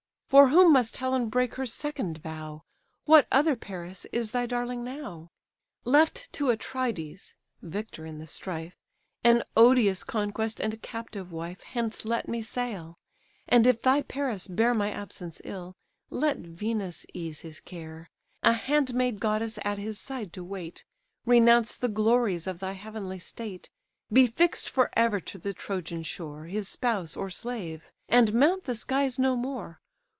[0.31, 2.63] For whom must Helen break her second vow?
[3.03, 5.27] What other Paris is thy darling now?
[5.83, 8.77] Left to Atrides, (victor in the strife,)
[9.25, 12.97] An odious conquest and a captive wife, Hence let me sail;
[13.45, 15.75] and if thy Paris bear My absence ill,
[16.09, 18.09] let Venus ease his care.
[18.41, 20.85] A handmaid goddess at his side to wait,
[21.25, 23.69] Renounce the glories of thy heavenly state,
[24.13, 28.75] Be fix'd for ever to the Trojan shore, His spouse, or slave; and mount the
[28.75, 29.81] skies no more.